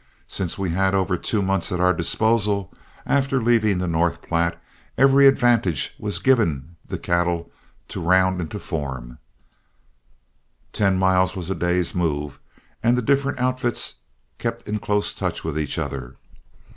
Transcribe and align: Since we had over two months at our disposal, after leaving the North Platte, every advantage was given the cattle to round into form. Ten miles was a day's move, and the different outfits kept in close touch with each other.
Since 0.27 0.57
we 0.57 0.71
had 0.71 0.95
over 0.95 1.15
two 1.15 1.43
months 1.43 1.71
at 1.71 1.79
our 1.79 1.93
disposal, 1.93 2.73
after 3.05 3.39
leaving 3.39 3.77
the 3.77 3.87
North 3.87 4.23
Platte, 4.23 4.59
every 4.97 5.27
advantage 5.27 5.93
was 5.99 6.17
given 6.17 6.75
the 6.87 6.97
cattle 6.97 7.51
to 7.89 8.01
round 8.01 8.41
into 8.41 8.57
form. 8.57 9.19
Ten 10.73 10.97
miles 10.97 11.35
was 11.35 11.51
a 11.51 11.55
day's 11.55 11.93
move, 11.93 12.39
and 12.81 12.97
the 12.97 13.03
different 13.03 13.37
outfits 13.37 13.97
kept 14.39 14.67
in 14.67 14.79
close 14.79 15.13
touch 15.13 15.43
with 15.43 15.59
each 15.59 15.77
other. 15.77 16.15